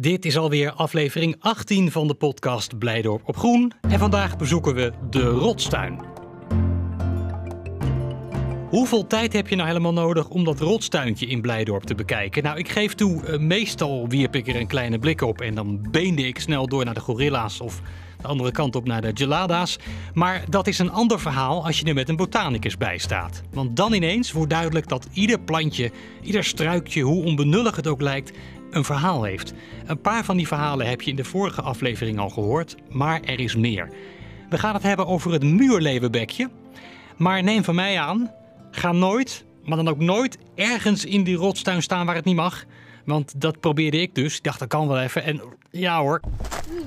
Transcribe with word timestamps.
Dit 0.00 0.24
is 0.24 0.36
alweer 0.36 0.72
aflevering 0.72 1.36
18 1.38 1.90
van 1.90 2.06
de 2.06 2.14
podcast 2.14 2.78
Blijdorp 2.78 3.22
op 3.24 3.36
Groen. 3.36 3.72
En 3.80 3.98
vandaag 3.98 4.36
bezoeken 4.36 4.74
we 4.74 4.92
de 5.10 5.22
Rotstuin. 5.22 6.00
Hoeveel 8.68 9.06
tijd 9.06 9.32
heb 9.32 9.48
je 9.48 9.56
nou 9.56 9.68
helemaal 9.68 9.92
nodig 9.92 10.28
om 10.28 10.44
dat 10.44 10.60
rotstuintje 10.60 11.26
in 11.26 11.40
Blijdorp 11.40 11.82
te 11.82 11.94
bekijken? 11.94 12.42
Nou, 12.42 12.58
ik 12.58 12.68
geef 12.68 12.94
toe, 12.94 13.24
eh, 13.24 13.38
meestal 13.38 14.08
wierp 14.08 14.34
ik 14.36 14.48
er 14.48 14.56
een 14.56 14.66
kleine 14.66 14.98
blik 14.98 15.20
op 15.20 15.40
en 15.40 15.54
dan 15.54 15.86
beende 15.90 16.26
ik 16.26 16.38
snel 16.38 16.66
door 16.66 16.84
naar 16.84 16.94
de 16.94 17.00
gorilla's 17.00 17.60
of 17.60 17.80
de 18.20 18.28
andere 18.28 18.50
kant 18.50 18.76
op 18.76 18.86
naar 18.86 19.00
de 19.00 19.10
gelada's. 19.14 19.78
Maar 20.14 20.44
dat 20.48 20.66
is 20.66 20.78
een 20.78 20.90
ander 20.90 21.20
verhaal 21.20 21.64
als 21.64 21.80
je 21.80 21.86
er 21.86 21.94
met 21.94 22.08
een 22.08 22.16
botanicus 22.16 22.76
bij 22.76 22.98
staat. 22.98 23.42
Want 23.52 23.76
dan 23.76 23.92
ineens 23.92 24.32
wordt 24.32 24.50
duidelijk 24.50 24.88
dat 24.88 25.08
ieder 25.12 25.40
plantje, 25.40 25.90
ieder 26.22 26.44
struikje, 26.44 27.02
hoe 27.02 27.24
onbenullig 27.24 27.76
het 27.76 27.86
ook 27.86 28.00
lijkt, 28.00 28.32
een 28.70 28.84
verhaal 28.84 29.22
heeft. 29.22 29.52
Een 29.86 30.00
paar 30.00 30.24
van 30.24 30.36
die 30.36 30.46
verhalen 30.46 30.88
heb 30.88 31.02
je 31.02 31.10
in 31.10 31.16
de 31.16 31.24
vorige 31.24 31.62
aflevering 31.62 32.18
al 32.18 32.28
gehoord, 32.28 32.76
maar 32.88 33.20
er 33.20 33.40
is 33.40 33.56
meer. 33.56 33.90
We 34.48 34.58
gaan 34.58 34.74
het 34.74 34.82
hebben 34.82 35.06
over 35.06 35.32
het 35.32 35.42
muurleeuwenbekje. 35.42 36.50
Maar 37.16 37.42
neem 37.42 37.64
van 37.64 37.74
mij 37.74 38.00
aan, 38.00 38.30
ga 38.70 38.92
nooit, 38.92 39.44
maar 39.64 39.76
dan 39.76 39.88
ook 39.88 39.98
nooit 39.98 40.38
ergens 40.54 41.04
in 41.04 41.24
die 41.24 41.36
rotstuin 41.36 41.82
staan 41.82 42.06
waar 42.06 42.14
het 42.14 42.24
niet 42.24 42.36
mag. 42.36 42.64
Want 43.04 43.40
dat 43.40 43.60
probeerde 43.60 44.00
ik 44.00 44.14
dus. 44.14 44.36
Ik 44.36 44.44
dacht, 44.44 44.58
dat 44.58 44.68
kan 44.68 44.88
wel 44.88 45.00
even. 45.00 45.24
En 45.24 45.40
ja 45.70 46.00
hoor. 46.00 46.20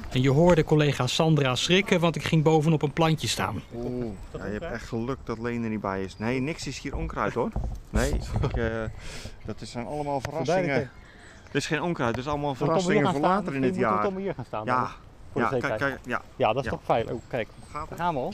En 0.09 0.21
je 0.21 0.29
hoorde 0.29 0.63
collega 0.63 1.07
Sandra 1.07 1.55
schrikken, 1.55 1.99
want 1.99 2.15
ik 2.15 2.23
ging 2.23 2.43
bovenop 2.43 2.81
een 2.81 2.93
plantje 2.93 3.27
staan. 3.27 3.61
Oeh, 3.75 4.05
ja, 4.38 4.45
je 4.45 4.52
hebt 4.52 4.63
echt 4.63 4.88
geluk 4.88 5.17
dat 5.23 5.39
Leen 5.39 5.63
er 5.63 5.69
niet 5.69 5.81
bij 5.81 6.03
is. 6.03 6.17
Nee, 6.17 6.39
niks 6.39 6.67
is 6.67 6.79
hier 6.79 6.95
onkruid 6.95 7.33
hoor. 7.33 7.52
Nee, 7.89 8.13
ik, 8.41 8.57
eh, 8.57 8.83
dat 9.45 9.55
zijn 9.63 9.85
allemaal 9.85 10.21
verrassingen. 10.21 10.89
Het 11.53 11.62
is 11.62 11.67
geen 11.67 11.81
onkruid, 11.81 12.16
het 12.16 12.25
is 12.25 12.31
allemaal 12.31 12.55
verrassingen 12.55 13.12
voor 13.12 13.21
later 13.21 13.55
in 13.55 13.63
het 13.63 13.75
jaar. 13.75 14.11
Moet 14.11 14.21
hier 14.21 14.34
gaan 14.34 14.45
staan? 14.45 14.66
Ja, 14.66 14.88
voor 14.88 14.91
de 15.34 15.39
ja, 15.41 15.48
kijk, 15.48 15.61
zekerheid. 15.61 15.80
kijk, 15.80 15.99
ja. 16.05 16.21
Ja, 16.35 16.48
dat 16.53 16.57
is 16.57 16.63
Ja. 16.63 16.70
toch 16.71 16.80
veilig. 16.84 17.11
Oh, 17.14 17.22
kijk, 17.27 17.47
Gaat 17.72 17.73
daar 17.73 17.86
het? 17.89 18.00
gaan 18.00 18.14
we 18.14 18.19
al. 18.19 18.33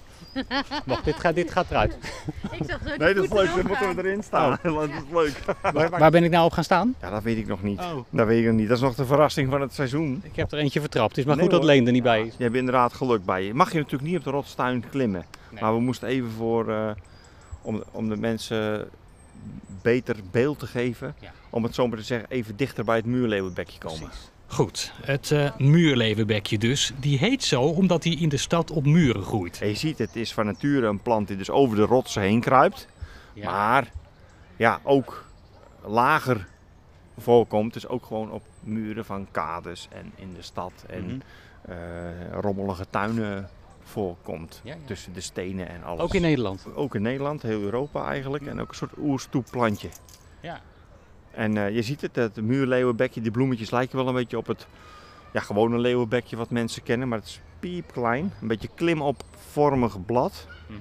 Wacht, 0.86 1.06
dit 1.06 1.16
gaat, 1.20 1.36
dit 1.36 1.52
gaat 1.52 1.66
eruit. 1.70 1.98
Ik 2.60 2.64
zag 2.68 2.80
zo 2.88 2.96
Nee, 2.98 3.14
dat 3.14 3.24
is 3.24 3.32
leuk, 3.32 3.56
dan 3.56 3.68
moeten 3.68 3.96
we 3.96 4.04
erin 4.04 4.24
staan. 4.24 4.58
Dat 4.64 4.90
is 4.90 5.02
leuk. 5.12 5.44
Waar, 5.74 5.90
waar 5.90 6.12
ben 6.12 6.24
ik 6.24 6.32
nou 6.32 6.46
op 6.46 6.52
gaan 6.52 6.64
staan? 6.64 6.96
Ja, 7.02 7.10
dat 7.10 7.24
weet 7.24 7.38
ik 7.38 7.48
nog 7.48 7.64
niet. 7.64 7.80
Oh. 7.80 7.98
Dat 8.10 8.28
weet 8.28 8.40
ik 8.40 8.46
nog 8.46 8.56
niet. 8.56 8.68
Dat 8.68 8.78
is 8.78 8.84
nog 8.84 8.96
de 8.96 9.06
verrassing 9.06 9.50
van 9.50 9.62
het 9.62 9.74
seizoen. 9.74 10.22
Ik 10.24 10.36
heb 10.36 10.52
er 10.52 10.58
eentje 10.58 10.80
vertrapt. 10.80 11.10
Het 11.10 11.18
is 11.18 11.26
maar 11.26 11.36
Nee, 11.36 11.44
goed 11.46 11.54
dat. 11.54 11.64
Leen 11.64 11.86
er 11.86 11.92
niet 11.92 12.04
bij 12.04 12.22
is. 12.22 12.34
Je 12.38 12.44
hebt 12.44 12.56
inderdaad 12.56 12.94
geluk 12.94 13.26
bij 13.26 13.44
je. 13.44 13.54
Mag 13.54 13.72
je 13.72 13.78
natuurlijk 13.78 14.10
niet 14.10 14.18
op 14.18 14.24
de 14.24 14.30
rotstuin 14.32 14.90
klimmen. 14.90 15.26
Nee. 15.50 15.62
Maar 15.62 15.74
we 15.74 15.80
moesten 15.80 16.08
even 16.08 16.30
voor, 16.32 16.70
eh, 16.70 16.90
om, 17.62 17.84
om 17.92 18.10
de 18.10 18.18
mensen 18.18 18.90
beter 19.82 20.16
beeld 20.32 20.60
te 20.60 20.68
geven. 20.68 21.16
Ja. 21.20 21.32
Om 21.50 21.64
het 21.64 21.76
zo 21.76 21.88
maar 21.88 21.98
te 21.98 22.04
zeggen, 22.04 22.30
even 22.30 22.56
dichter 22.56 22.84
bij 22.84 22.96
het 22.96 23.06
muurleeuwenbekje 23.06 23.80
komen. 23.80 24.10
Goed, 24.48 24.94
het 25.02 25.32
eh 25.32 25.58
muurleeuwenbekje 25.58 26.58
dus. 26.58 26.92
Die 27.00 27.18
heet 27.18 27.44
zo 27.44 27.62
omdat 27.62 28.04
hij 28.04 28.14
in 28.14 28.30
de 28.30 28.38
stad 28.38 28.72
op 28.72 28.86
muren 28.86 29.24
groeit. 29.24 29.62
En 29.62 29.68
je 29.68 29.76
ziet, 29.76 29.98
het 29.98 30.16
is 30.16 30.34
van 30.34 30.46
nature 30.46 30.88
een 30.88 31.02
plant 31.02 31.28
die 31.28 31.38
dus 31.38 31.50
over 31.50 31.76
de 31.76 31.84
rotsen 31.86 32.22
heen 32.22 32.40
kruipt. 32.40 32.88
Ja. 33.34 33.52
Maar 33.52 33.92
ja, 34.56 34.80
ook 34.84 35.26
lager 35.86 36.48
voorkomt. 37.18 37.74
Dus 37.74 37.88
ook 37.88 38.06
gewoon 38.06 38.32
op 38.32 38.44
muren 38.60 39.06
van 39.06 39.28
kades 39.32 39.88
en 39.92 40.12
in 40.16 40.34
de 40.34 40.42
stad 40.42 40.74
en 40.88 41.06
Mhm. 41.06 41.20
eh, 41.62 41.76
rommelige 42.42 42.86
tuinen 42.90 43.50
voorkomt. 43.90 44.62
Ja, 44.64 44.74
ja. 44.74 44.80
Tussen 44.86 45.14
de 45.14 45.22
stenen 45.22 45.70
en 45.70 45.84
alles. 45.84 46.02
Ook 46.02 46.14
in 46.14 46.22
Nederland. 46.22 46.66
Ook 46.76 46.96
in 46.96 47.02
Nederland, 47.02 47.42
heel 47.42 47.62
Europa 47.62 48.08
eigenlijk. 48.08 48.46
En 48.46 48.62
ook 48.62 48.70
een 48.70 48.76
soort 48.76 48.98
oerstoepplantje. 48.98 49.90
Ja. 50.42 50.62
En 51.32 51.58
eh, 51.58 51.76
je 51.76 51.82
ziet 51.82 52.02
het, 52.02 52.16
het 52.16 52.42
muurleeuwenbekje, 52.42 53.22
die 53.22 53.32
bloemetjes 53.32 53.70
lijken 53.72 53.98
wel 53.98 54.08
een 54.08 54.14
beetje 54.14 54.38
op 54.38 54.48
het 54.48 54.68
ja, 55.34 55.40
gewone 55.40 55.78
leeuwenbekje 55.78 56.38
wat 56.38 56.50
mensen 56.50 56.84
kennen. 56.84 57.08
Maar 57.08 57.18
het 57.18 57.28
is 57.28 57.42
piepklein, 57.60 58.34
een 58.42 58.48
beetje 58.48 58.70
klimopvormig 58.76 60.06
blad. 60.06 60.48
Mhm. 60.68 60.80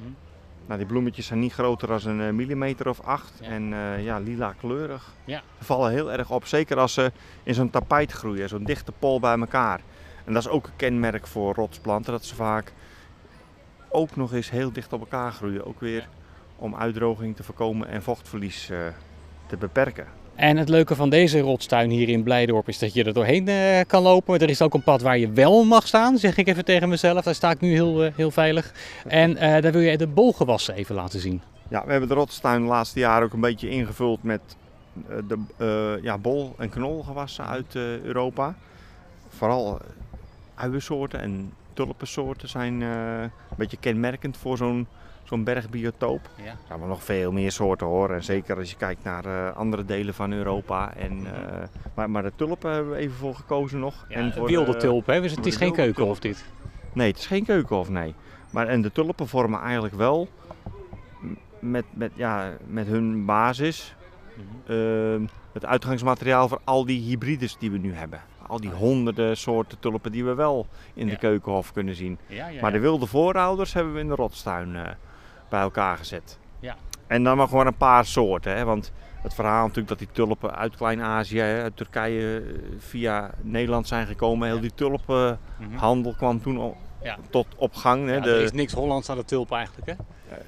Nou, 0.66 0.80
die 0.80 0.88
bloemetjes 0.88 1.26
zijn 1.26 1.40
niet 1.40 1.52
groter 1.52 1.88
dan 1.88 2.06
een 2.06 2.28
eh, 2.28 2.34
millimeter 2.34 2.88
of 2.88 3.00
acht. 3.00 3.32
Ja. 3.40 3.48
En 3.48 3.72
eh, 3.72 4.04
ja, 4.04 4.18
lila 4.18 4.54
kleurig. 4.60 5.12
Ja. 5.24 5.42
Ze 5.58 5.64
vallen 5.64 5.90
heel 5.90 6.12
erg 6.12 6.30
op, 6.30 6.46
zeker 6.46 6.78
als 6.78 6.92
ze 6.92 7.12
in 7.42 7.54
zo'n 7.54 7.70
tapijt 7.70 8.12
groeien, 8.12 8.48
zo'n 8.48 8.64
dichte 8.64 8.92
pol 8.98 9.20
bij 9.20 9.38
elkaar. 9.38 9.80
En 10.24 10.32
dat 10.32 10.42
is 10.42 10.48
ook 10.48 10.66
een 10.66 10.76
kenmerk 10.76 11.26
voor 11.26 11.54
rotsplanten, 11.54 12.12
dat 12.12 12.24
ze 12.24 12.34
vaak 12.34 12.72
ook 13.90 14.16
nog 14.16 14.32
eens 14.32 14.50
heel 14.50 14.72
dicht 14.72 14.92
op 14.92 15.00
elkaar 15.00 15.32
groeien. 15.32 15.66
Ook 15.66 15.80
weer 15.80 16.08
om 16.56 16.74
uitdroging 16.74 17.36
te 17.36 17.42
voorkomen 17.42 17.88
en 17.88 18.02
vochtverlies 18.02 18.70
eh, 18.70 18.78
te 19.46 19.56
beperken. 19.56 20.06
En 20.34 20.56
het 20.56 20.68
leuke 20.68 20.94
van 20.94 21.10
deze 21.10 21.40
rotstuin 21.40 21.90
hier 21.90 22.08
in 22.08 22.22
Blijdorp 22.22 22.68
is 22.68 22.78
dat 22.78 22.94
je 22.94 23.04
er 23.04 23.12
doorheen 23.12 23.48
eh, 23.48 23.80
kan 23.86 24.02
lopen. 24.02 24.38
Er 24.38 24.50
is 24.50 24.62
ook 24.62 24.74
een 24.74 24.82
pad 24.82 25.02
waar 25.02 25.18
je 25.18 25.30
wel 25.30 25.64
mag 25.64 25.86
staan, 25.86 26.18
zeg 26.18 26.36
ik 26.36 26.48
even 26.48 26.64
tegen 26.64 26.88
mezelf. 26.88 27.24
Daar 27.24 27.34
sta 27.34 27.50
ik 27.50 27.60
nu 27.60 27.72
heel, 27.72 28.04
eh, 28.04 28.12
heel 28.14 28.30
veilig. 28.30 28.72
En 29.06 29.34
daar 29.34 29.72
wil 29.72 29.80
je 29.80 29.96
de 29.96 30.06
bolgewassen 30.06 30.74
even 30.74 30.94
laten 30.94 31.20
zien. 31.20 31.42
Ja, 31.68 31.84
we 31.84 31.90
hebben 31.90 32.08
de 32.08 32.14
rotstuin 32.14 32.62
de 32.62 32.68
laatste 32.68 32.98
jaren 32.98 33.24
ook 33.26 33.32
een 33.32 33.40
beetje 33.40 33.68
ingevuld 33.68 34.22
met 34.22 34.40
de 35.28 35.38
ja, 36.02 36.18
bol- 36.18 36.54
en 36.58 36.68
knolgewassen 36.68 37.46
uit 37.46 37.74
Europa. 37.74 38.54
Vooral 39.28 39.80
uiensoorten 40.54 41.20
en 41.20 41.52
tulpensoorten 41.84 42.48
zijn 42.48 42.82
eh, 42.82 43.20
een 43.22 43.30
beetje 43.56 43.76
kenmerkend 43.76 44.36
voor 44.36 44.56
zo'n 44.56 44.86
zo'n 45.24 45.44
bergbiotoop. 45.44 46.30
Ja. 46.36 46.44
Er 46.44 46.56
zijn 46.66 46.78
wel 46.78 46.88
nog 46.88 47.04
veel 47.04 47.32
meer 47.32 47.52
soorten 47.52 47.86
hoor. 47.86 48.10
En 48.10 48.24
zeker 48.24 48.56
als 48.56 48.70
je 48.70 48.76
kijkt 48.76 49.04
naar 49.04 49.24
eh, 49.24 49.56
andere 49.56 49.84
delen 49.84 50.14
van 50.14 50.32
Europa. 50.32 50.94
En, 50.94 51.26
eh, 51.26 51.68
maar, 51.94 52.10
maar 52.10 52.22
de 52.22 52.32
tulpen 52.36 52.72
hebben 52.72 52.92
we 52.92 52.98
even 52.98 53.16
voor 53.16 53.34
gekozen 53.34 53.78
nog. 53.78 54.06
en 54.08 54.32
voor 54.32 54.46
wilde 54.46 54.72
de- 54.72 54.78
tulp, 54.78 55.06
hè? 55.06 55.20
Dus 55.20 55.30
het 55.36 55.46
is 55.46 55.56
geen 55.56 55.72
keukenhof 55.72 56.18
dit. 56.18 56.44
Nee, 56.92 57.08
het 57.08 57.18
is 57.18 57.26
geen 57.26 57.44
keukenhof, 57.44 57.88
nee. 57.88 58.14
Maar, 58.50 58.66
en 58.68 58.82
de 58.82 58.92
tulpen 58.92 59.28
vormen 59.28 59.60
eigenlijk 59.60 59.94
wel 59.94 60.28
met, 61.58 61.84
met, 61.90 62.12
ja, 62.14 62.52
met 62.66 62.86
hun 62.86 63.24
basis 63.24 63.94
ehm, 64.66 65.22
het 65.52 65.64
uitgangsmateriaal 65.64 66.48
voor 66.48 66.60
al 66.64 66.84
die 66.86 67.00
hybrides 67.00 67.56
die 67.58 67.70
we 67.70 67.78
nu 67.78 67.94
hebben. 67.94 68.20
Al 68.48 68.60
die 68.60 68.70
honderden 68.70 69.36
soorten 69.36 69.78
tulpen 69.78 70.12
die 70.12 70.24
we 70.24 70.34
wel 70.34 70.66
in 70.94 71.06
de 71.06 71.16
keukenhof 71.16 71.72
kunnen 71.72 71.94
zien. 71.94 72.18
Maar 72.60 72.72
de 72.72 72.78
wilde 72.78 73.06
voorouders 73.06 73.72
hebben 73.72 73.94
we 73.94 74.00
in 74.00 74.08
de 74.08 74.14
rotstuin 74.14 74.76
eh, 74.76 74.82
bij 75.48 75.60
elkaar 75.60 75.96
gezet. 75.96 76.38
Ja. 76.60 76.76
En 77.06 77.24
dan 77.24 77.36
maar 77.36 77.48
gewoon 77.48 77.66
een 77.66 77.76
paar 77.76 78.06
soorten. 78.06 78.56
Hè? 78.56 78.64
Want 78.64 78.92
het 79.22 79.34
verhaal 79.34 79.60
natuurlijk 79.62 79.88
dat 79.88 79.98
die 79.98 80.08
tulpen 80.12 80.56
uit 80.56 80.76
Klein-Azië, 80.76 81.40
uit 81.40 81.76
Turkije, 81.76 82.36
eh, 82.38 82.42
via 82.78 83.30
Nederland 83.40 83.86
zijn 83.88 84.06
gekomen. 84.06 84.48
Heel 84.48 84.60
die 84.60 84.74
tulpenhandel 84.74 86.14
kwam 86.16 86.42
toen 86.42 86.74
Ja. 87.02 87.16
tot 87.30 87.46
op 87.56 87.74
gang. 87.74 88.06
Hè? 88.08 88.14
Ja, 88.14 88.22
Er 88.24 88.40
is 88.42 88.52
niks 88.52 88.72
Hollands 88.72 89.10
aan 89.10 89.16
de 89.16 89.24
tulp 89.24 89.52
eigenlijk, 89.52 89.86
hè? 89.86 89.92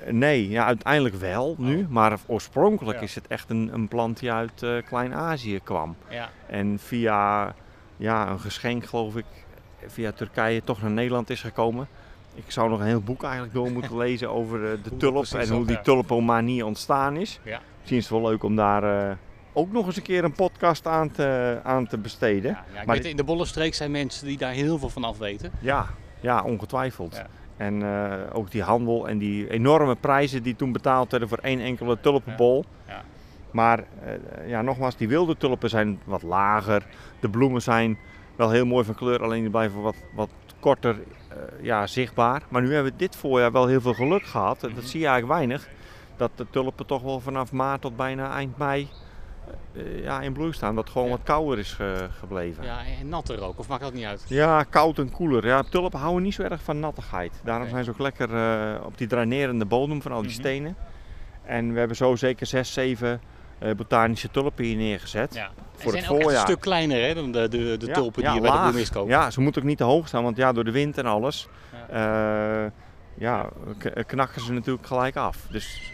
eh, 0.07 0.13
Nee, 0.13 0.49
ja, 0.49 0.65
uiteindelijk 0.65 1.15
wel 1.15 1.55
nu. 1.59 1.87
Maar 1.91 2.19
oorspronkelijk 2.27 2.99
Ja. 2.99 3.05
is 3.05 3.15
het 3.15 3.27
echt 3.27 3.51
een, 3.51 3.71
een 3.73 3.89
plant 3.89 4.19
die 4.19 4.33
uit 4.33 4.65
Klein-Azië 4.87 5.61
kwam. 5.65 5.97
Ja. 6.09 6.29
En 6.47 6.79
via 6.79 7.55
ja, 8.01 8.29
een 8.29 8.41
geschenk, 8.41 8.85
geloof 8.85 9.17
ik, 9.17 9.25
via 9.87 10.13
Turkije 10.13 10.65
toch 10.65 10.83
naar 10.83 10.91
Nederland 10.91 11.31
is 11.31 11.41
gekomen. 11.41 11.89
Ik 12.35 12.51
zou 12.51 12.71
nog 12.71 12.81
een 12.81 12.87
heel 12.87 13.01
boek 13.01 13.23
eigenlijk 13.23 13.55
door 13.55 13.71
moeten 13.71 13.97
lezen 14.07 14.31
over 14.31 14.65
eh, 14.65 14.71
de 14.71 14.91
dat 14.91 14.99
tulp 14.99 15.25
en 15.25 15.49
hoe 15.49 15.67
die 15.67 15.77
ja. 15.77 15.83
tulpomanie 15.83 16.67
ontstaan 16.67 17.17
is. 17.17 17.41
Ja. 17.43 17.61
Misschien 17.77 17.99
is 17.99 18.09
het 18.09 18.21
wel 18.21 18.31
leuk 18.31 18.43
om 18.43 18.57
daar 18.57 19.09
eh, 19.09 19.17
ook 19.53 19.73
nog 19.73 19.87
eens 19.87 19.97
een 19.97 20.03
keer 20.03 20.25
een 20.25 20.33
podcast 20.33 20.87
aan 20.87 21.11
te, 21.11 21.61
aan 21.63 21.87
te 21.87 21.99
besteden. 21.99 22.51
Ja, 22.51 22.65
ja, 22.73 22.81
ik 22.81 22.87
Maar 22.87 22.97
weet, 22.97 23.05
in 23.05 23.17
de 23.17 23.25
Bollenstreek 23.25 23.75
zijn 23.75 23.91
mensen 23.91 24.27
die 24.27 24.39
daar 24.39 24.53
heel 24.53 24.79
veel 24.79 24.89
van 24.89 25.05
af 25.05 25.19
weten. 25.19 25.53
Ja, 25.61 25.87
ja 26.21 26.43
ongetwijfeld. 26.43 27.23
En 27.57 27.83
eh, 27.83 28.13
ook 28.33 28.51
die 28.51 28.63
handel 28.63 29.09
en 29.09 29.19
die 29.19 29.51
enorme 29.51 29.97
prijzen 29.97 30.43
die 30.43 30.57
toen 30.57 30.73
betaald 30.73 31.11
werden 31.11 31.29
voor 31.29 31.39
één 31.39 31.61
enkele 31.61 32.01
tulpenbol. 32.01 32.65
Ja. 32.89 33.03
Maar 33.53 33.79
eh, 33.79 34.49
ja, 34.49 34.63
nogmaals, 34.63 34.97
die 34.97 35.09
wilde 35.09 35.37
tulpen 35.37 35.69
zijn 35.69 36.01
wat 36.05 36.23
lager. 36.23 36.83
De 37.21 37.29
bloemen 37.29 37.63
zijn 37.63 37.99
wel 38.37 38.51
heel 38.51 38.67
mooi 38.67 38.85
van 38.85 38.95
kleur, 38.95 39.23
alleen 39.23 39.41
die 39.41 39.51
blijven 39.51 39.83
wat, 39.83 39.97
wat 40.15 40.31
korter 40.61 40.97
eh, 41.29 41.37
ja, 41.65 41.87
zichtbaar. 41.87 42.43
Maar 42.49 42.63
nu 42.63 42.75
hebben 42.75 42.93
we 42.93 42.99
dit 42.99 43.17
voorjaar 43.17 43.53
wel 43.53 43.67
heel 43.67 43.81
veel 43.81 43.95
geluk 43.95 44.25
gehad. 44.25 44.63
En 44.63 44.75
dat 44.75 44.85
zie 44.85 45.01
je 45.01 45.07
eigenlijk 45.07 45.39
weinig. 45.39 45.69
Dat 46.17 46.31
de 46.35 46.47
tulpen 46.51 46.87
toch 46.87 47.03
wel 47.03 47.21
vanaf 47.21 47.53
maart 47.53 47.81
tot 47.81 47.97
bijna 47.97 48.33
eind 48.35 48.59
mei 48.59 48.89
eh, 49.75 50.03
ja, 50.03 50.21
in 50.21 50.33
bloei 50.33 50.53
staan. 50.53 50.75
Dat 50.75 50.85
het 50.85 50.93
gewoon 50.93 51.09
Ja. 51.09 51.15
wat 51.17 51.25
kouder 51.25 51.59
is 51.59 51.73
ge- 51.73 52.09
gebleven. 52.19 52.65
Ja, 52.65 52.79
en 53.01 53.09
natter 53.09 53.43
ook, 53.43 53.59
of 53.59 53.69
maakt 53.69 53.83
dat 53.83 53.93
niet 53.93 54.05
uit? 54.05 54.25
Ja, 54.29 54.63
koud 54.63 54.99
en 54.99 55.11
koeler. 55.11 55.47
Ja, 55.47 55.63
tulpen 55.63 55.99
houden 55.99 56.23
niet 56.23 56.35
zo 56.35 56.43
erg 56.43 56.63
van 56.63 56.81
nattigheid. 56.81 57.33
Daarom 57.45 57.69
zijn 57.69 57.85
ze 57.85 57.91
ook 57.91 57.99
lekker 57.99 58.29
op 58.85 58.99
die 58.99 59.07
drainerende 59.07 59.65
bodem 59.65 60.03
van 60.03 60.13
al 60.13 60.21
die 60.23 60.31
Mhm. 60.31 60.41
stenen. 60.41 60.77
En 61.45 61.73
we 61.73 61.79
hebben 61.79 61.97
zo 61.97 62.17
zeker 62.17 62.47
zes, 62.47 62.73
zeven 62.73 63.21
botanische 63.77 64.31
tulpen 64.31 64.65
hier 64.65 64.77
neergezet. 64.77 65.35
Ja. 65.35 65.51
Voor 65.77 65.91
Ze 65.91 65.97
het 65.97 66.07
zijn 66.07 66.11
ook 66.11 66.11
echt 66.11 66.11
een 66.11 66.23
voorjaar. 66.23 66.47
stuk 66.47 66.61
kleiner 66.61 67.03
hè, 67.07 67.15
dan 67.15 67.33
de, 67.33 67.49
de, 67.49 67.77
de 67.77 67.87
Ja, 67.87 67.93
tulpen 67.93 68.23
ja, 68.23 68.33
die 68.33 68.41
je 68.43 68.49
bij 68.49 68.57
de 68.57 68.63
bloemist 68.69 68.93
koopt. 68.93 69.09
Ja, 69.11 69.31
ze 69.31 69.41
moeten 69.41 69.63
ook 69.63 69.69
niet 69.69 69.79
te 69.79 69.85
hoog 69.85 70.09
staan, 70.09 70.23
want 70.23 70.37
ja, 70.37 70.53
door 70.53 70.65
de 70.65 70.71
wind 70.71 70.99
en 70.99 71.07
alles 71.07 71.49
Ja. 71.93 72.65
eh, 72.65 72.71
ja, 73.15 73.49
k- 73.79 74.03
knakken 74.07 74.41
ze 74.43 74.53
natuurlijk 74.53 74.87
gelijk 74.87 75.17
af. 75.17 75.47
Dus 75.51 75.93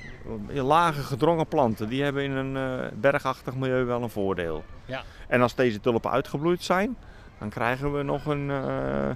eh, 0.55 0.65
lage 0.67 1.03
gedrongen 1.03 1.47
planten, 1.47 1.89
die 1.89 2.03
hebben 2.03 2.23
in 2.25 2.31
een 2.31 2.57
eh, 2.57 2.87
bergachtig 2.95 3.55
milieu 3.55 3.85
wel 3.85 4.03
een 4.03 4.11
voordeel. 4.11 4.65
Ja. 4.85 5.03
En 5.29 5.43
als 5.43 5.55
deze 5.55 5.81
tulpen 5.81 6.11
uitgebloeid 6.11 6.63
zijn, 6.63 6.97
dan 7.39 7.49
krijgen 7.49 7.93
we 7.97 8.03
nog 8.03 8.27
een, 8.27 8.51
eh, 8.51 9.09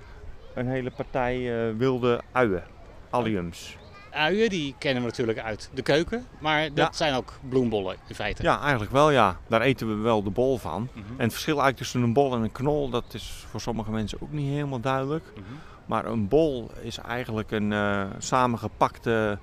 een 0.54 0.68
hele 0.68 0.90
partij 0.90 1.68
eh, 1.68 1.74
wilde 1.76 2.20
uien, 2.32 2.62
alliums. 3.10 3.76
Uien, 4.10 4.48
die 4.48 4.74
kennen 4.78 5.02
we 5.02 5.08
natuurlijk 5.08 5.38
uit 5.38 5.70
de 5.74 5.82
keuken, 5.82 6.26
maar 6.38 6.68
dat 6.68 6.76
Ja. 6.76 6.92
zijn 6.92 7.14
ook 7.14 7.32
bloembollen 7.48 7.96
in 8.06 8.14
feite. 8.14 8.42
Ja, 8.42 8.60
eigenlijk 8.60 8.92
wel 8.92 9.10
ja. 9.10 9.36
Daar 9.48 9.60
eten 9.60 9.88
we 9.88 9.94
wel 10.02 10.22
de 10.22 10.30
bol 10.30 10.58
van. 10.58 10.88
Mhm. 10.92 10.98
En 10.98 11.04
het 11.24 11.32
verschil 11.32 11.54
eigenlijk 11.60 11.76
tussen 11.76 12.02
een 12.02 12.12
bol 12.12 12.34
en 12.34 12.42
een 12.42 12.52
knol, 12.52 12.88
dat 12.90 13.04
is 13.14 13.44
voor 13.48 13.60
sommige 13.60 13.90
mensen 13.90 14.18
ook 14.22 14.32
niet 14.32 14.50
helemaal 14.52 14.80
duidelijk. 14.80 15.24
Mhm. 15.34 15.44
Maar 15.86 16.04
een 16.04 16.28
bol 16.28 16.70
is 16.82 16.98
eigenlijk 16.98 17.50
een 17.50 17.72
eh, 17.72 18.06
samengepakte 18.18 19.38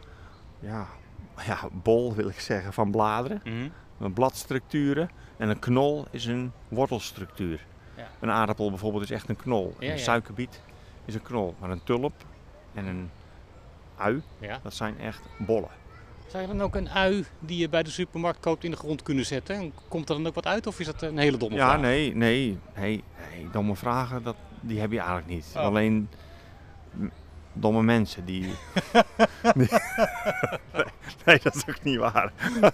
ja, 0.60 0.88
ja, 1.46 1.58
bol, 1.84 2.14
wil 2.16 2.28
ik 2.28 2.40
zeggen, 2.40 2.74
van 2.74 2.92
bladeren. 2.92 3.42
Een 4.00 4.14
bladstructuren. 4.14 5.10
En 5.38 5.50
een 5.50 5.60
knol 5.60 6.06
is 6.12 6.26
een 6.26 6.52
wortelstructuur. 6.68 7.66
Ja. 7.98 8.08
Een 8.20 8.32
aardappel 8.32 8.70
bijvoorbeeld 8.70 9.04
is 9.04 9.12
echt 9.12 9.30
een 9.30 9.36
knol. 9.36 9.76
Ja, 9.80 9.92
een 9.92 10.00
suikerbiet 10.00 10.62
is 11.06 11.14
een 11.14 11.22
knol. 11.22 11.56
Maar 11.60 11.70
een 11.70 11.84
tulp 11.84 12.14
en 12.74 12.86
een 12.86 13.10
ui, 13.98 14.22
Ja. 14.40 14.60
dat 14.64 14.74
zijn 14.74 15.00
echt 15.00 15.22
bollen. 15.38 15.70
Zou 16.28 16.42
je 16.42 16.48
dan 16.48 16.62
ook 16.62 16.76
een 16.76 16.90
ui 16.90 17.26
die 17.40 17.58
je 17.58 17.70
bij 17.70 17.84
de 17.84 17.90
supermarkt 17.90 18.40
koopt 18.40 18.64
in 18.64 18.72
de 18.72 18.78
grond 18.78 19.02
kunnen 19.04 19.26
zetten? 19.26 19.56
En 19.56 19.74
Komt 19.88 20.10
er 20.10 20.16
dan 20.16 20.28
ook 20.28 20.36
wat 20.36 20.46
uit 20.46 20.68
of 20.68 20.80
is 20.80 20.86
dat 20.86 21.02
een 21.02 21.18
hele 21.18 21.38
domme 21.38 21.56
Ja, 21.56 21.68
vraag? 21.70 21.82
nee, 21.82 22.16
nee, 22.16 22.58
nee, 22.76 23.04
nee. 23.32 23.48
Domme 23.52 23.76
vragen, 23.76 24.24
dat, 24.24 24.36
die 24.62 24.80
heb 24.80 24.92
je 24.92 24.98
eigenlijk 24.98 25.28
niet. 25.30 25.46
Oh. 25.56 25.62
Alleen 25.62 26.10
domme 27.60 27.84
mensen 27.84 28.26
die. 28.26 28.42
die- 28.42 28.56
nee, 29.56 29.68
nee, 31.26 31.40
dat 31.44 31.56
is 31.56 31.64
ook 31.70 31.84
niet 31.84 31.98
waar. 31.98 32.32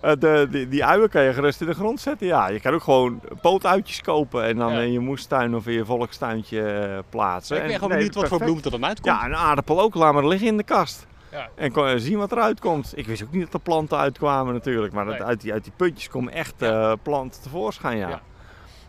Eh, 0.00 0.12
de, 0.18 0.46
die, 0.50 0.68
die 0.68 0.84
uien 0.84 1.08
kan 1.08 1.22
je 1.22 1.32
gerust 1.32 1.60
in 1.60 1.66
de 1.66 1.74
grond 1.74 2.00
zetten. 2.00 2.26
Ja, 2.26 2.48
je 2.48 2.60
kan 2.60 2.74
ook 2.74 2.82
gewoon 2.82 3.20
pootuitjes 3.40 4.00
kopen 4.02 4.44
en 4.44 4.56
dan 4.56 4.72
Ja. 4.72 4.80
in 4.80 4.92
je 4.92 4.98
moestuin 5.00 5.54
of 5.54 5.66
in 5.66 5.72
je 5.72 5.84
volkstuintje 5.84 6.62
eh, 6.72 6.98
plaatsen. 7.08 7.56
ik 7.56 7.62
ben 7.62 7.70
En- 7.72 7.78
gewoon 7.78 7.88
nee, 7.90 7.98
benieuwd 7.98 8.14
wat 8.20 8.28
voor 8.28 8.38
bloem 8.46 8.60
er 8.64 8.70
dan 8.70 8.84
uitkomt. 8.84 9.06
Ja, 9.20 9.24
een 9.24 9.36
aardappel 9.36 9.80
ook. 9.80 9.94
Laat 9.94 10.12
maar 10.14 10.26
liggen 10.26 10.48
in 10.48 10.56
de 10.56 10.62
kast. 10.62 11.06
Ja. 11.30 11.48
En 11.54 11.72
kon, 11.72 11.98
zien 12.00 12.18
wat 12.18 12.32
eruit 12.32 12.60
komt. 12.60 12.92
Ik 12.98 13.06
wist 13.06 13.22
ook 13.22 13.32
niet 13.32 13.44
dat 13.44 13.54
er 13.54 13.60
planten 13.60 13.98
uitkwamen 13.98 14.52
natuurlijk. 14.54 14.92
Maar 14.92 15.04
dat 15.04 15.22
uit, 15.22 15.40
die, 15.40 15.52
uit 15.52 15.64
die 15.64 15.72
puntjes 15.76 16.08
komen 16.08 16.32
echt 16.32 16.54
Ja. 16.58 16.90
eh, 16.90 16.96
planten 17.02 17.42
tevoorschijn, 17.42 17.98
ja. 17.98 18.08
Ja. 18.08 18.20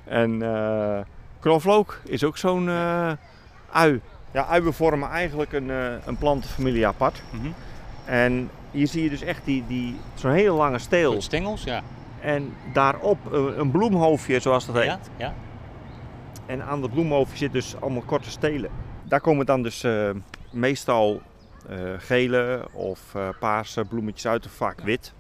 En 0.06 0.42
eh 0.42 1.00
knoflook 1.40 2.00
is 2.06 2.24
ook 2.24 2.38
zo'n 2.38 2.69
eh, 2.69 3.12
ui. 3.75 4.01
Ja, 4.31 4.45
uien 4.45 4.74
vormen 4.74 5.10
eigenlijk 5.10 5.54
een, 5.54 5.69
eh, 5.69 6.06
een 6.06 6.18
plantenfamilie 6.18 6.88
apart. 6.88 7.22
Mhm. 7.30 7.48
En 8.06 8.50
hier 8.72 8.88
zie 8.88 9.04
je 9.04 9.10
dus 9.10 9.22
echt 9.22 9.45
die, 9.45 9.63
die, 9.68 9.95
zo'n 10.13 10.31
hele 10.31 10.51
lange 10.51 10.80
steel. 10.80 11.13
Met 11.13 11.24
stengels, 11.24 11.63
ja. 11.63 11.81
En 12.19 12.54
daarop 12.74 13.18
een, 13.31 13.60
een 13.60 13.72
bloemhoofdje, 13.72 14.39
zoals 14.39 14.66
dat 14.66 14.75
heet. 14.75 14.86
Ja, 14.86 15.00
ja. 15.18 15.33
En 16.45 16.63
aan 16.63 16.81
dat 16.81 16.92
bloemhoofdje 16.92 17.38
zit 17.38 17.51
dus 17.51 17.75
allemaal 17.80 18.01
korte 18.01 18.30
stelen. 18.30 18.69
Daar 19.04 19.22
komen 19.22 19.45
dan 19.45 19.63
dus 19.63 19.83
eh, 19.83 20.10
meestal 20.51 21.22
eh, 21.69 21.77
gele 21.98 22.68
of 22.72 23.16
paarse 23.39 23.86
bloemetjes 23.86 24.27
uit, 24.27 24.45
of 24.45 24.51
vaak 24.51 24.81
wit. 24.81 25.13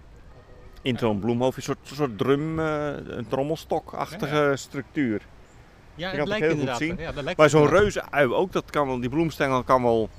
In 0.81 0.97
zo'n 0.97 1.19
bloemhoofdje, 1.19 1.61
een 1.69 1.77
soort, 1.83 1.97
soort 1.97 2.17
drum, 2.17 2.59
een 2.59 3.27
trommelstokachtige 3.27 4.51
structuur. 4.55 5.21
Ja, 5.95 6.11
het 6.11 6.27
lijkt 6.27 6.31
heel 6.31 6.49
goed 6.49 6.59
inderdaad. 6.59 6.77
zien. 6.77 6.95
Ja, 6.97 7.11
dat 7.11 7.23
lijkt 7.23 7.39
Maar 7.39 7.49
zo'n 7.49 7.59
inderdaad. 7.61 7.83
reuze 7.83 8.03
ui 8.11 8.27
ook, 8.33 8.51
dat 8.51 8.69
kan 8.69 8.87
wel, 8.87 8.99
die 8.99 9.09
bloemstengel 9.09 9.63
kan 9.63 9.81
wel 9.83 10.09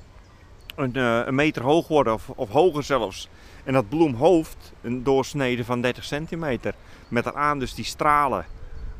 een, 0.75 0.95
eh, 0.95 1.19
een 1.25 1.35
meter 1.35 1.63
hoog 1.63 1.87
worden 1.87 2.13
of, 2.13 2.29
of 2.35 2.49
hoger 2.49 2.83
zelfs. 2.83 3.29
En 3.63 3.73
dat 3.73 3.89
bloemhoofd, 3.89 4.73
een 4.81 5.03
doorsnede 5.03 5.65
van 5.65 5.81
30 5.81 6.03
centimeter. 6.03 6.73
Met 7.07 7.23
daaraan 7.23 7.59
dus 7.59 7.73
die 7.73 7.85
stralen 7.85 8.45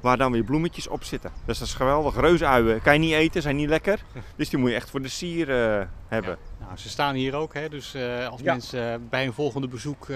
waar 0.02 0.18
dan 0.18 0.32
weer 0.32 0.44
bloemetjes 0.44 0.88
op 0.88 1.04
zitten. 1.04 1.32
Dus 1.46 1.58
dat 1.60 1.68
is 1.68 1.74
geweldig. 1.74 2.16
Reusuien 2.20 2.82
kan 2.82 2.94
je 2.94 3.00
niet 3.00 3.14
eten, 3.14 3.42
zijn 3.42 3.56
niet 3.56 3.70
lekker. 3.70 4.00
Dus 4.36 4.50
die 4.50 4.60
moet 4.60 4.70
je 4.70 4.76
echt 4.76 4.90
voor 4.90 5.02
de 5.02 5.08
sier 5.08 5.50
eh, 5.50 5.86
hebben. 6.08 6.38
Nou, 6.60 6.78
ze 6.78 6.90
staan 6.90 7.16
hier 7.16 7.36
ook, 7.36 7.54
hè, 7.54 7.70
dus 7.70 7.94
eh, 7.94 8.28
als 8.28 8.42
Ja. 8.42 8.52
mensen 8.52 9.08
bij 9.10 9.26
een 9.26 9.34
volgende 9.34 9.68
bezoek... 9.68 10.08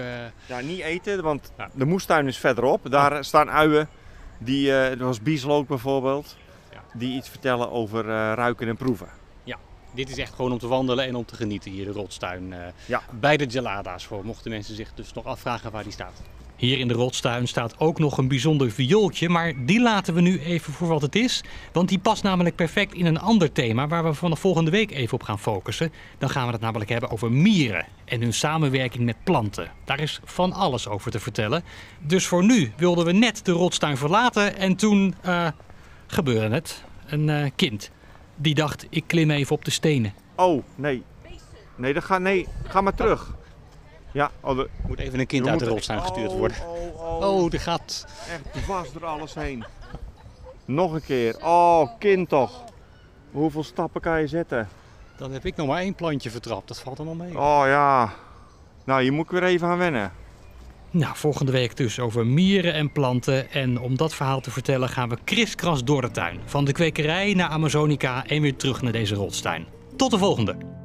Ja, 0.46 0.60
niet 0.60 0.80
eten, 0.80 1.24
want 1.24 1.52
Ja. 1.58 1.70
de 1.74 1.86
moestuin 1.86 2.28
is 2.28 2.38
verderop. 2.38 2.92
Daar 2.92 3.24
staan 3.26 3.50
uien, 3.52 3.88
die, 4.38 4.72
zoals 4.98 5.22
bieslook 5.22 5.68
bijvoorbeeld. 5.68 6.38
Die 6.94 7.16
iets 7.16 7.30
vertellen 7.30 7.72
over 7.72 8.00
eh, 8.00 8.34
ruiken 8.34 8.68
en 8.68 8.78
proeven. 8.78 9.08
dit 9.94 10.10
is 10.10 10.18
echt 10.18 10.34
gewoon 10.34 10.52
om 10.52 10.58
te 10.60 10.68
wandelen 10.68 11.06
en 11.06 11.16
om 11.16 11.26
te 11.26 11.36
genieten 11.36 11.72
hier, 11.72 11.86
de 11.86 11.92
Rotstuin. 11.92 12.54
eh, 12.54 12.60
Ja. 12.86 13.02
Bij 13.20 13.38
de 13.38 13.50
Gelada's, 13.50 14.06
voor 14.06 14.26
mochten 14.26 14.52
mensen 14.52 14.76
zich 14.76 14.94
dus 14.94 15.14
nog 15.14 15.26
afvragen 15.26 15.72
waar 15.72 15.84
die 15.84 15.92
staat. 15.92 16.22
Hier 16.56 16.80
in 16.80 16.88
de 16.88 16.94
rotstuin 16.94 17.48
staat 17.48 17.80
ook 17.80 18.00
nog 18.00 18.18
een 18.18 18.28
bijzonder 18.28 18.72
viooltje, 18.72 19.30
maar 19.30 19.54
die 19.66 19.82
laten 19.82 20.14
we 20.14 20.22
nu 20.22 20.40
even 20.40 20.74
voor 20.74 20.88
wat 20.88 21.02
het 21.02 21.16
is. 21.16 21.44
Want 21.72 21.90
die 21.90 22.00
past 22.00 22.24
namelijk 22.24 22.56
perfect 22.56 22.94
in 22.94 23.06
een 23.06 23.20
ander 23.20 23.52
thema 23.52 23.88
waar 23.88 24.04
we 24.04 24.14
vanaf 24.14 24.40
volgende 24.40 24.72
week 24.72 24.92
even 24.92 25.14
op 25.14 25.24
gaan 25.24 25.40
focussen. 25.40 25.92
Dan 26.18 26.30
gaan 26.30 26.46
we 26.46 26.52
het 26.52 26.62
namelijk 26.62 26.90
hebben 26.90 27.10
over 27.10 27.32
mieren 27.32 27.86
en 28.06 28.22
hun 28.22 28.34
samenwerking 28.34 29.04
met 29.06 29.24
planten. 29.24 29.72
Daar 29.86 30.00
is 30.00 30.20
van 30.24 30.54
alles 30.54 30.88
over 30.88 31.12
te 31.12 31.20
vertellen. 31.20 31.64
Dus 32.00 32.28
voor 32.28 32.44
nu 32.44 32.72
wilden 32.78 33.06
we 33.06 33.12
net 33.12 33.46
de 33.46 33.52
rotstuin 33.52 33.98
verlaten 33.98 34.58
en 34.58 34.76
toen 34.76 35.16
eh, 35.22 35.48
gebeurde 36.12 36.56
het. 36.56 36.84
Een 37.06 37.30
eh, 37.30 37.52
kind 37.56 37.92
die 38.42 38.56
dacht 38.56 38.86
ik 38.90 39.04
klim 39.08 39.32
even 39.32 39.56
op 39.56 39.66
de 39.66 39.72
stenen. 39.72 40.14
Oh, 40.36 40.64
nee. 40.76 41.04
Nee, 41.76 41.94
dat 41.94 42.04
ga, 42.04 42.18
nee, 42.18 42.48
ga 42.64 42.82
maar 42.82 42.96
terug. 42.96 43.36
Ja, 44.12 44.32
oh, 44.40 44.56
de, 44.56 44.70
Moet 44.88 45.00
even 45.00 45.20
een 45.20 45.28
kind 45.28 45.48
uit 45.48 45.60
de 45.60 45.66
Rotstuin 45.66 46.02
gestuurd 46.02 46.32
oh, 46.32 46.38
worden. 46.38 46.58
Oh, 46.68 47.02
oh, 47.02 47.44
Oh, 47.44 47.50
die 47.50 47.60
gaat... 47.60 48.08
Echt 48.30 48.64
dwars 48.64 48.92
door 48.92 49.06
alles 49.06 49.34
heen. 49.34 49.66
Nog 50.66 50.94
een 50.94 51.04
keer. 51.04 51.38
Oh, 51.44 51.90
kind 52.00 52.30
toch. 52.30 52.64
Hoeveel 53.32 53.64
stappen 53.64 54.02
kan 54.02 54.20
je 54.20 54.28
zetten? 54.28 54.68
Dan 55.18 55.32
heb 55.32 55.46
ik 55.46 55.56
nog 55.56 55.68
maar 55.68 55.82
één 55.82 55.96
plantje 55.96 56.30
vertrapt, 56.30 56.68
dat 56.68 56.80
valt 56.80 57.00
er 57.00 57.06
nog 57.06 57.18
mee. 57.18 57.38
Oh 57.38 57.64
ja. 57.66 58.14
Nou, 58.84 59.02
je 59.02 59.12
moet 59.12 59.26
ik 59.26 59.32
weer 59.32 59.44
even 59.44 59.68
aan 59.68 59.78
wennen. 59.78 60.12
Nou, 60.94 61.16
volgende 61.16 61.52
week 61.52 61.78
dus 61.78 62.00
over 62.00 62.28
mieren 62.28 62.74
en 62.74 62.92
planten. 62.92 63.52
En 63.52 63.80
om 63.80 63.98
dat 63.98 64.16
verhaal 64.16 64.42
te 64.42 64.52
vertellen 64.52 64.90
gaan 64.90 65.10
we 65.10 65.18
kriskras 65.24 65.84
door 65.84 66.02
de 66.02 66.12
tuin. 66.12 66.40
Van 66.46 66.66
de 66.66 66.72
kwekerij 66.72 67.34
naar 67.34 67.50
Amazonica 67.50 68.26
en 68.28 68.42
weer 68.42 68.56
terug 68.56 68.82
naar 68.82 68.92
deze 68.92 69.16
rotstuin. 69.16 69.66
Tot 69.96 70.12
de 70.12 70.18
volgende! 70.18 70.81